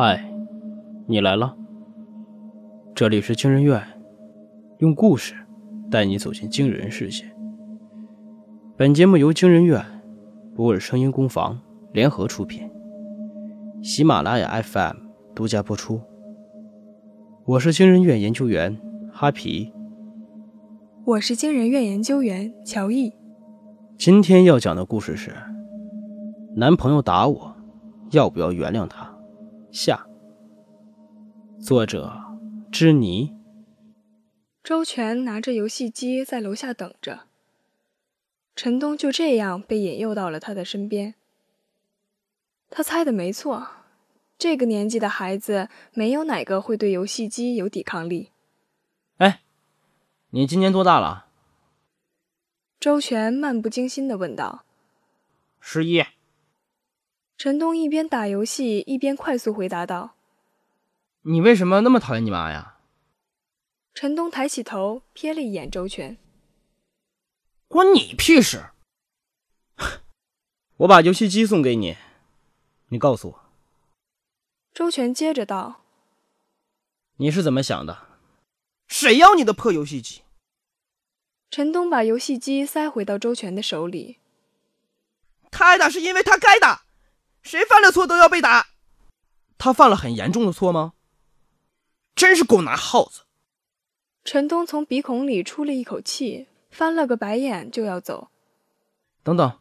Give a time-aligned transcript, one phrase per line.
[0.00, 0.32] 嗨，
[1.08, 1.56] 你来了。
[2.94, 3.82] 这里是惊人院，
[4.78, 5.34] 用故事
[5.90, 7.24] 带你走进惊人世界。
[8.76, 9.84] 本节目由惊人院、
[10.54, 11.60] 博尔声音工坊
[11.92, 12.70] 联合出品，
[13.82, 14.98] 喜马拉雅 FM
[15.34, 16.00] 独家播出。
[17.44, 18.78] 我是惊人院研究员
[19.12, 19.72] 哈皮，
[21.06, 23.12] 我是惊人院研究员乔毅。
[23.96, 25.34] 今天要讲的故事是：
[26.54, 27.56] 男朋友打我，
[28.12, 29.07] 要不要原谅他？
[29.70, 30.06] 下，
[31.60, 32.18] 作者
[32.72, 33.34] 织妮。
[34.64, 37.26] 周全拿着游戏机在楼下等着，
[38.56, 41.14] 陈东就这样被引诱到了他的身边。
[42.70, 43.68] 他猜的没错，
[44.38, 48.30] 这个年纪的孩子没有哪个会对游戏机有抵抗力。
[49.18, 49.42] 哎，
[50.30, 51.26] 你今年多大了？
[52.80, 54.64] 周全漫不经心的问道。
[55.60, 56.04] 十一。
[57.38, 60.16] 陈东一边打游戏一边快速回答道
[61.22, 62.78] ：“你为什么那么讨厌你妈呀？”
[63.94, 66.18] 陈东抬起头瞥了一眼周全
[67.68, 68.70] ：“关你屁事！
[70.78, 71.96] 我把游戏机送给你，
[72.88, 73.44] 你告诉我。”
[74.74, 75.82] 周全接着道
[77.18, 78.08] ：“你是怎么想的？
[78.88, 80.22] 谁要你的破游戏机？”
[81.52, 84.18] 陈东把游戏机塞回到周全的手里
[85.52, 86.86] ：“他挨打是因为他该打。”
[87.48, 88.66] 谁犯了错都要被打，
[89.56, 90.92] 他犯了很严重的错吗？
[92.14, 93.22] 真是狗拿耗子！
[94.22, 98.28] 陈东从鼻孔里出了一口气，翻了个白眼就要走。
[99.22, 99.58] 等等，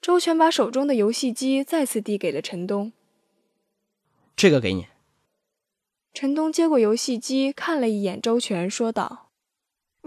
[0.00, 2.94] 周全把手中的游戏机再次递给了陈东。
[4.34, 4.86] 这个给你。
[6.14, 9.28] 陈东接过游戏机，看了一眼周全，说道：“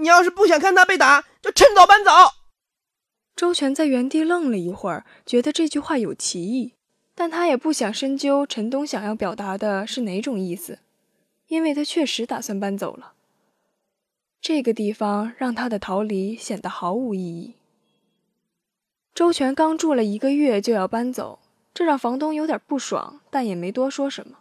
[0.01, 2.09] 你要是不想看他被打，就趁早搬走。”
[3.35, 6.73] 周全在原地愣了一会儿，觉得这句话有歧义，
[7.13, 10.79] 但他也不想深究陈东想要表达的是哪种意思，
[11.47, 13.11] 因为他确实打算搬走了。
[14.39, 17.55] 这个地方让他的逃离显得毫无意义。
[19.13, 21.39] 周全刚住了一个月就要搬走，
[21.73, 24.37] 这让房东有点不爽，但也没多说什么，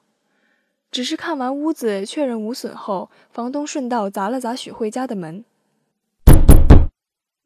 [0.93, 5.45] 只是看完屋子确认无损后，房东顺道砸了砸许慧家的门。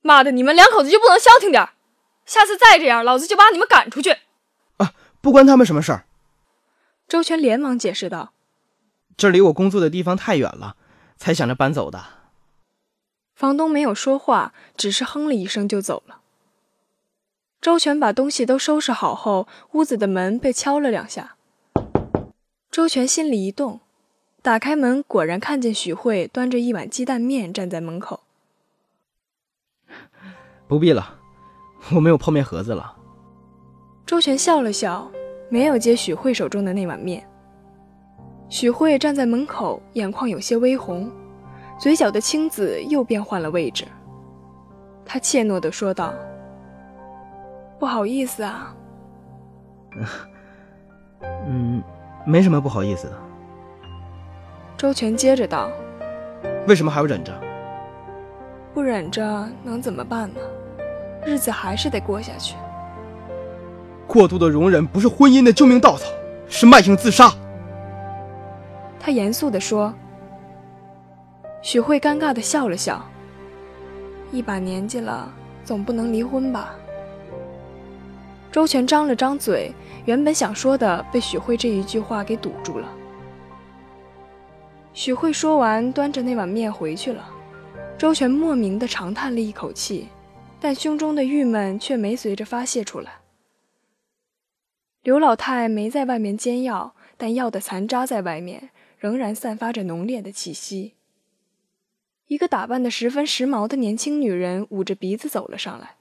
[0.01, 0.31] 妈的！
[0.31, 1.69] 你们两口子就不能消停点
[2.25, 4.17] 下次再这样，老子就把你们赶出去！
[4.77, 6.05] 啊，不关他们什么事儿。
[7.09, 8.33] 周全连忙解释道
[9.17, 10.77] ：“这离我工作的地方太远了，
[11.17, 12.05] 才想着搬走的。”
[13.35, 16.21] 房东没有说话，只是哼了一声就走了。
[17.61, 21.37] 周全把东西都收拾好后，屋子的门被敲了两下。
[22.71, 23.81] 周全心里一动，
[24.43, 28.25] 打开门，果然看见许慧端着一碗鸡蛋面站在门口。
[30.69, 31.15] 不必了，
[31.95, 32.95] 我没有泡面盒子了。
[34.07, 35.11] 周全笑了笑，
[35.49, 37.27] 没有接许慧手中的那碗面。
[38.49, 41.11] 许慧站在门口，眼眶有些微红，
[41.79, 43.85] 嘴角的青紫又变换了位置。
[45.05, 46.13] 他怯懦地说道
[47.79, 48.75] ：“不好意思啊。
[51.47, 51.83] ”“嗯，
[52.27, 53.19] 没什么不好意思的。”
[54.77, 55.71] 周全接着道
[56.69, 57.33] ：“为什么还要忍着？
[58.73, 60.41] 不忍着能怎么办呢？”
[61.29, 62.55] 日子还是得过下去。
[64.07, 66.07] 过度的容忍不是婚姻的救命稻草，
[66.49, 67.31] 是慢性自杀。
[68.99, 69.93] 他严肃地说。
[71.61, 73.05] 许慧尴尬地笑了笑。
[74.33, 75.31] 一把年纪了，
[75.65, 76.75] 总不能离婚吧？
[78.51, 79.71] 周全张了张嘴，
[80.07, 82.89] 原本想说的被许慧这一句话给堵住了。
[84.95, 87.23] 许慧说完，端着那碗面回去了。
[87.99, 90.09] 周全莫名的长叹了一口气。
[90.61, 93.21] 但胸中的郁闷却没随着发泄出来。
[95.03, 100.95] 刘老太没在外面煎药，但药的残渣在外面仍然散发着浓烈的气息。
[102.27, 105.95] 一个打扮的十分时髦的年轻女人捂着鼻子走了上来，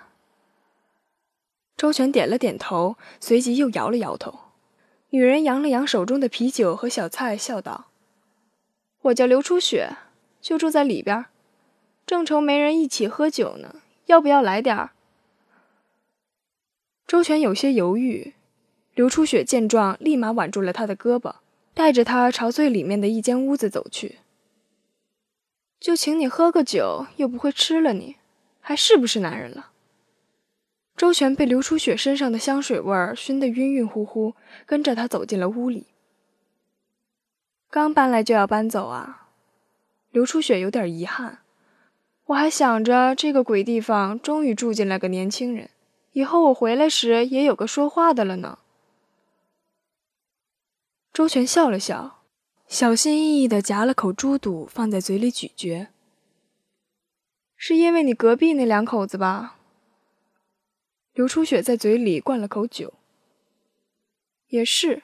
[1.76, 4.38] 周全点了点头，随即又摇了摇头。
[5.10, 7.88] 女人扬了扬手中的啤酒和小菜，笑道。
[9.04, 9.98] 我叫刘初雪，
[10.40, 11.26] 就住在里边，
[12.06, 14.92] 正愁没人一起喝酒呢，要不要来点儿？
[17.08, 18.34] 周全有些犹豫，
[18.94, 21.36] 刘初雪见状，立马挽住了他的胳膊，
[21.74, 24.20] 带着他朝最里面的一间屋子走去。
[25.80, 28.18] 就请你喝个酒，又不会吃了你，
[28.60, 29.72] 还是不是男人了？
[30.96, 34.36] 周全被刘初雪身上的香水味儿熏得晕晕乎乎，
[34.68, 35.88] 跟着他走进了屋里。
[37.72, 39.30] 刚搬来就要搬走啊？
[40.10, 41.40] 刘初雪有点遗憾。
[42.26, 45.70] 我还想着这个鬼地方终于住进来个年轻人，
[46.12, 48.60] 以后我回来时也有个说话的了呢。
[51.14, 52.24] 周全笑了笑，
[52.68, 55.88] 小心翼翼地夹了口猪肚放在嘴里咀嚼。
[57.56, 59.58] 是因为你隔壁那两口子吧？
[61.14, 62.94] 刘初雪在嘴里灌了口酒。
[64.48, 65.04] 也是，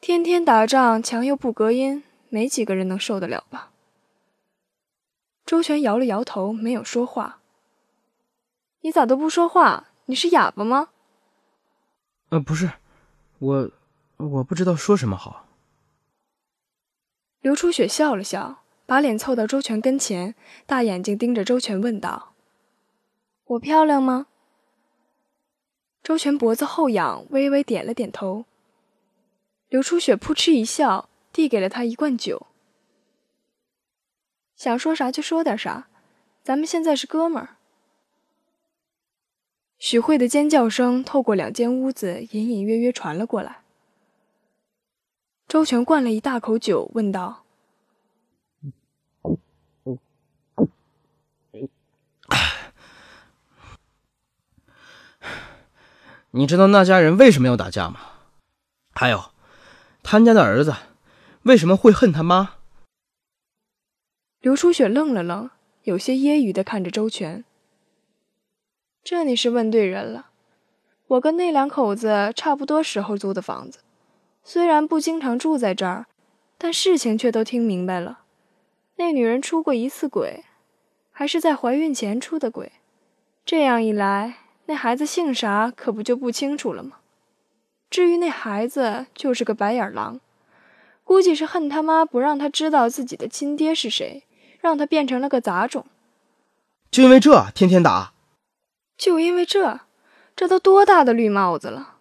[0.00, 3.70] 天天打仗，墙又不隔音，没几个人能受得了吧？
[5.44, 7.40] 周全摇了摇头，没有说话。
[8.80, 9.88] 你咋都不说话？
[10.06, 10.88] 你是哑巴吗？
[12.30, 12.70] 呃，不是，
[13.38, 13.70] 我
[14.16, 15.46] 我不知道说什么好。
[17.40, 18.58] 刘初雪笑了笑。
[18.86, 20.34] 把脸凑到周全跟前，
[20.64, 22.32] 大眼睛盯着周全问道
[23.44, 24.28] ：“我漂亮吗？”
[26.02, 28.46] 周全脖子后仰，微微点了点头。
[29.68, 32.46] 刘初雪扑哧一笑，递给了他一罐酒。
[34.56, 35.88] 想说啥就说点啥，
[36.42, 37.56] 咱们现在是哥们儿。
[39.78, 43.60] 许慧的尖叫声透过两间屋子隐隐约约传了过来。
[45.46, 47.44] 周全灌了一大口酒，问道。
[56.32, 58.00] 你知道那家人为什么要打架吗？
[58.92, 59.30] 还有，
[60.02, 60.74] 他家的儿子
[61.42, 62.54] 为什么会恨他妈？
[64.40, 65.50] 刘初雪愣了愣，
[65.82, 67.44] 有些揶揄的看着周全。
[69.02, 70.30] 这你是问对人了。
[71.08, 73.78] 我跟那两口子差不多时候租的房子，
[74.44, 76.06] 虽然不经常住在这儿，
[76.58, 78.20] 但事情却都听明白了。
[78.96, 80.44] 那女人出过一次轨，
[81.10, 82.72] 还是在怀孕前出的轨。
[83.44, 84.38] 这样一来。
[84.66, 86.97] 那孩子姓啥，可不就不清楚了吗？
[87.90, 90.20] 至于那孩子，就是个白眼狼，
[91.04, 94.24] 估计是恨他妈不让他知道自己的亲爹是谁，
[94.60, 95.86] 让他变成了个杂种。
[96.90, 98.12] 就因为这，天天打。
[98.96, 99.80] 就因为这，
[100.34, 101.94] 这都多大的绿帽子了？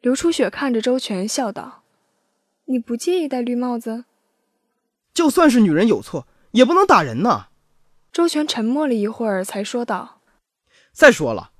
[0.00, 1.82] 刘初雪看着周全，笑道
[2.66, 4.04] ：“你不介意戴绿帽子？
[5.12, 7.48] 就算是女人有错，也不能打人呐。”
[8.12, 10.20] 周全沉默了一会儿，才说道。
[10.92, 11.50] 再说了，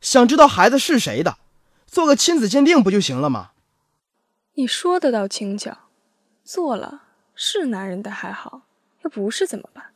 [0.00, 1.38] 想知道孩子是谁的，
[1.94, 3.52] 做个亲子鉴定不就行了吗？
[4.54, 5.78] 你说的倒轻巧，
[6.42, 7.04] 做了
[7.36, 8.62] 是男人的还好，
[9.02, 9.92] 要不是怎么办？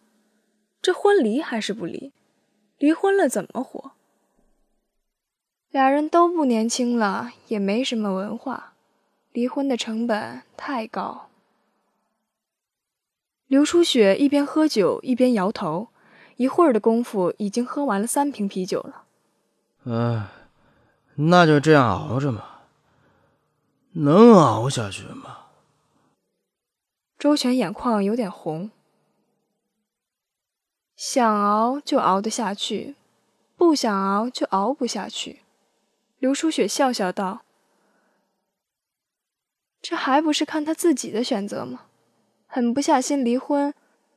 [0.81, 2.13] 这婚离还是不离？
[2.79, 3.91] 离婚了怎么活？
[5.71, 8.75] 俩人都不年轻了，也没什么文化，
[9.33, 11.29] 离婚的成本太高。
[13.49, 15.89] 刘初雪一边喝酒一边摇头。
[16.37, 19.03] 一会儿的功夫，已经喝完了三瓶啤酒了。
[19.87, 20.29] 哎，
[21.21, 22.45] 那就这样熬着嘛。
[23.93, 25.47] 能熬下去吗？
[27.19, 28.71] 周全眼眶有点红。
[30.95, 32.95] 想熬就熬得下去，
[33.57, 35.41] 不想熬就熬不下去。
[36.19, 37.43] 刘初雪笑笑道
[39.83, 41.87] ：“这还不是看他自己的选择吗？
[42.47, 43.75] 狠不下心离婚。”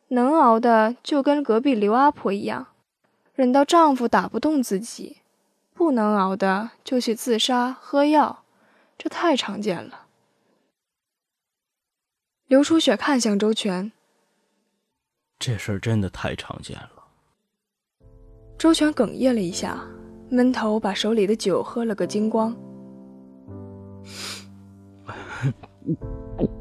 [0.10, 2.68] 能熬的就跟隔壁刘阿婆一样，
[3.34, 5.21] 忍到丈夫打不动自己；
[5.74, 8.44] 不能熬的就去自杀、喝药，
[8.98, 10.08] 这太常见了。
[12.48, 13.92] 刘初雪看向周全，
[15.40, 16.92] 这事儿真的太常见了。
[18.58, 19.84] 周全哽咽了一下，
[20.30, 22.54] 闷头把手里的酒喝了个精光。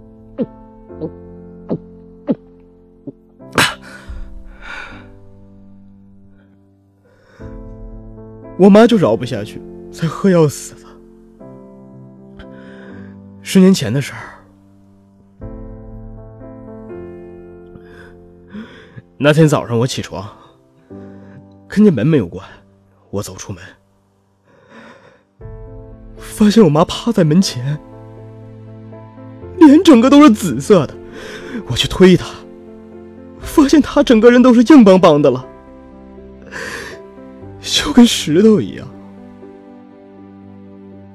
[8.61, 9.59] 我妈就是熬不下去，
[9.91, 12.47] 才喝药死的。
[13.41, 14.21] 十年前的事儿，
[19.17, 20.29] 那天早上我起床，
[21.67, 22.47] 看见门没有关，
[23.09, 23.63] 我走出门，
[26.19, 27.81] 发现我妈趴在门前，
[29.57, 30.95] 脸整个都是紫色的。
[31.69, 32.27] 我去推她，
[33.39, 35.47] 发现她整个人都是硬邦邦的了。
[37.63, 38.89] 就跟石头一样。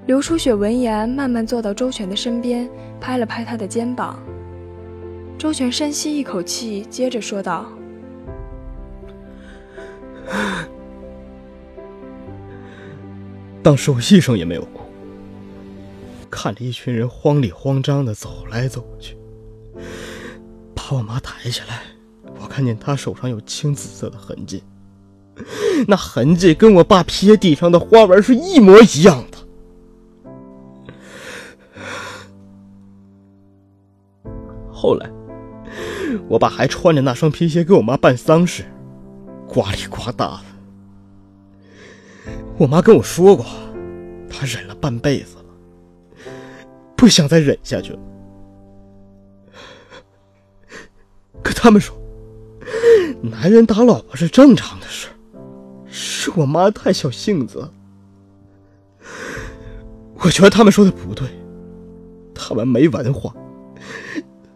[0.05, 2.69] 刘初雪闻言，慢慢坐到周全的身边，
[3.01, 4.19] 拍了拍他的肩膀。
[5.37, 7.65] 周全深吸一口气，接着说道
[13.63, 14.81] ：“当时我一声也没有哭，
[16.29, 19.17] 看着一群人慌里慌张的走来走去，
[20.75, 21.81] 把我妈抬起来，
[22.39, 24.61] 我看见她手上有青紫色的痕迹。”
[25.87, 29.37] 那痕迹跟我爸撇地上的花纹是一模一样的。
[34.71, 35.09] 后来，
[36.27, 38.63] 我爸还穿着那双皮鞋给我妈办丧事，
[39.47, 40.43] 刮里刮大的。
[42.57, 43.45] 我妈跟我说过，
[44.29, 45.45] 她忍了半辈子了，
[46.95, 47.99] 不想再忍下去了。
[51.43, 51.95] 可他们说，
[53.21, 55.07] 男人打老婆是正常的事，
[55.97, 57.71] 是我妈太小性子。
[60.15, 61.25] 我觉得他们说的不对，
[62.33, 63.33] 他们没文化，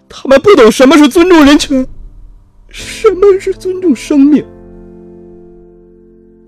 [0.09, 1.87] 他们不懂什么是尊重人权，
[2.67, 4.45] 什么是尊重生命。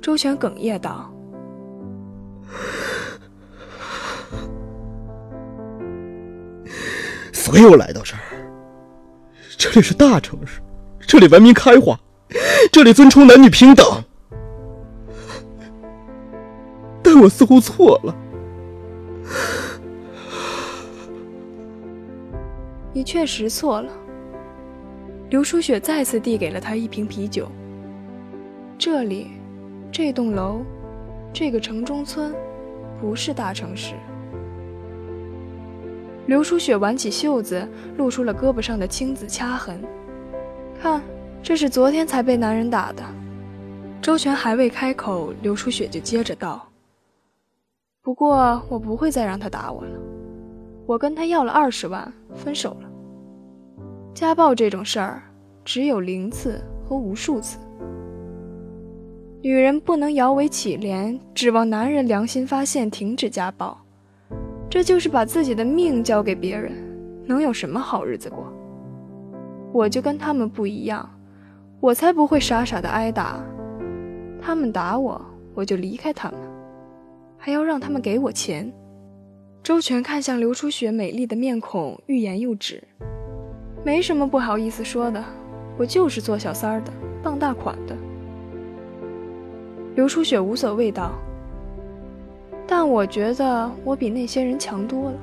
[0.01, 1.09] 周全哽咽道
[7.31, 8.19] ：“所以我来到这儿。
[9.57, 10.59] 这里是大城市，
[11.07, 11.97] 这里文明开化，
[12.73, 13.85] 这里尊崇男女平等。
[17.21, 18.15] 我似乎错了。”
[22.93, 23.91] 你确实错了。
[25.29, 27.47] 刘淑雪再次递给了他一瓶啤酒。
[28.77, 29.27] 这里，
[29.91, 30.61] 这栋楼，
[31.31, 32.33] 这个城中村，
[32.99, 33.93] 不是大城市。
[36.25, 39.81] 刘淑雪挽起袖子，露出了胳膊上的青紫掐痕。
[40.81, 41.01] 看，
[41.43, 43.03] 这是昨天才被男人打的。
[44.01, 46.67] 周全还未开口，刘淑雪就接着道
[48.03, 49.91] ：“不过我不会再让他打我了。
[50.87, 52.89] 我跟他要了二十万，分手了。
[54.13, 55.21] 家暴这种事儿，
[55.63, 57.59] 只有零次和无数次。
[59.43, 63.77] 女人不能摇尾乞怜，指望男人良心发现停止家暴。”
[64.67, 66.71] 这就是把自己的命交给别人，
[67.27, 68.51] 能有什么好日子过？
[69.71, 71.07] 我就跟他们不一样，
[71.79, 73.39] 我才不会傻傻的挨打。
[74.41, 75.21] 他们打我，
[75.53, 76.39] 我就离开他们，
[77.43, 78.71] 还要让他们给我钱。
[79.63, 82.83] 周全看向刘初雪美丽的面孔，欲言又止。
[83.83, 85.23] 没什么不好意思说的，
[85.75, 86.93] 我就是做小三儿的，
[87.23, 87.97] 傍大款的。
[89.95, 91.13] 刘初雪无所谓道。
[92.67, 95.17] 但我觉得我比那些人强多了。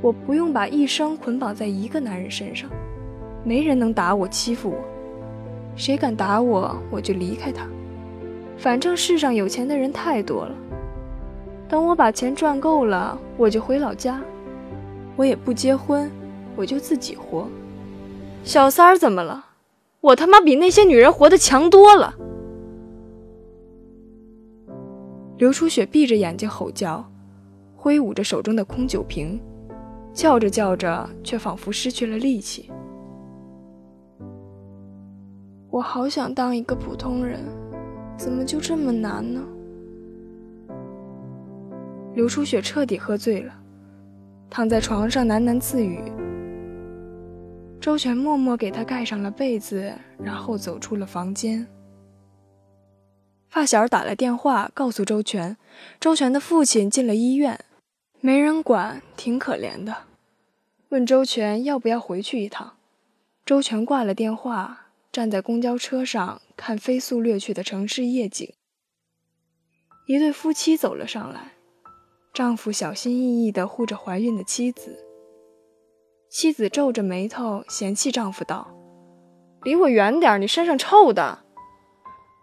[0.00, 2.70] 我不用把一生捆绑在一个男人身上，
[3.42, 4.76] 没人能打我、欺负我。
[5.74, 7.66] 谁敢打我，我就离开他。
[8.56, 10.54] 反正世上有钱的人太多了。
[11.70, 14.20] 等我把钱赚够了，我就回老家。
[15.14, 16.10] 我也不结婚，
[16.56, 17.46] 我就自己活。
[18.42, 19.46] 小三儿怎么了？
[20.00, 22.16] 我他妈比那些女人活得强多了。
[25.38, 27.08] 刘初雪闭着眼睛吼叫，
[27.76, 29.40] 挥舞着手中的空酒瓶，
[30.12, 32.68] 叫着叫着，却仿佛失去了力气。
[35.70, 37.38] 我好想当一个普通人，
[38.16, 39.40] 怎么就这么难呢？
[42.14, 43.54] 刘初雪彻底喝醉了，
[44.50, 46.00] 躺在床上喃喃自语。
[47.80, 51.66] 周全默默给她盖上了被子，然后走出了房间。
[53.48, 55.56] 发小打了电话告诉周全，
[55.98, 57.64] 周全的父亲进了医院，
[58.20, 59.96] 没人管，挺可怜的。
[60.90, 62.74] 问周全要不要回去一趟，
[63.46, 68.52] 周全挂了电话，站在公交车上看飞速掠去的城市夜景。
[70.06, 71.52] 一对夫妻走了上来，
[72.32, 74.96] 丈夫小心翼翼地护着怀孕的妻子，
[76.28, 78.68] 妻子皱着眉头嫌弃丈夫道
[79.64, 81.40] ：“离我远点，你身上臭的。”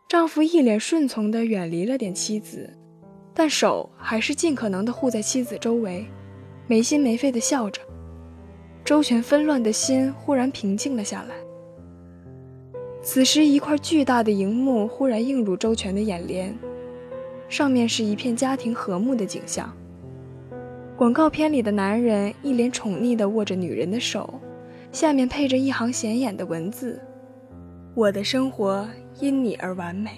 [0.10, 2.70] 丈夫一脸顺从地远离了点妻子，
[3.34, 6.06] 但手还是尽可能地护在妻子周围，
[6.67, 7.82] 没心没肺地笑着。
[8.84, 11.36] 周全纷乱的心忽然平静了下来。
[13.01, 16.53] 此时，一块巨大的荧幕忽然映入周全的眼帘，
[17.50, 19.74] 上面是一片家庭和睦的景象。
[20.96, 24.39] 广告片里的男人一脸宠溺地握着女人的手，
[24.92, 27.01] 下面配着一行显眼的文字
[27.96, 28.88] ：“我的生活。”
[29.20, 30.12] 因你而完美。